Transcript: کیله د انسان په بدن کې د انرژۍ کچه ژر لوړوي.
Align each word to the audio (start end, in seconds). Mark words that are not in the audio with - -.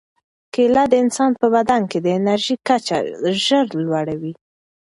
کیله 0.53 0.83
د 0.91 0.93
انسان 1.03 1.31
په 1.41 1.47
بدن 1.55 1.81
کې 1.91 1.99
د 2.01 2.07
انرژۍ 2.17 2.55
کچه 2.67 2.97
ژر 3.43 3.65
لوړوي. 3.83 4.33